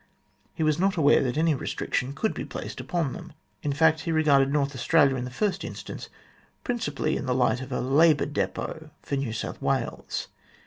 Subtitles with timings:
[0.55, 3.33] He was not aware that any restriction could be placed upon them.
[3.61, 6.09] In fact, he regarded North Australia, in the first instance,
[6.63, 10.29] principally in the light of a labour depot for New South Wales.